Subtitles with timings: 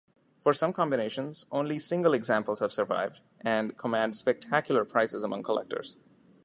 [0.41, 5.97] For some combinations, only single examples have survived, and command spectacular prices among collectors.